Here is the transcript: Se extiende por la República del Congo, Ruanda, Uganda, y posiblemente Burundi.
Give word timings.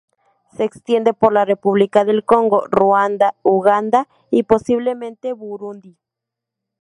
Se 0.57 0.63
extiende 0.63 1.13
por 1.13 1.31
la 1.31 1.45
República 1.45 2.03
del 2.05 2.25
Congo, 2.25 2.63
Ruanda, 2.71 3.35
Uganda, 3.43 4.07
y 4.31 4.41
posiblemente 4.41 5.31
Burundi. 5.33 5.95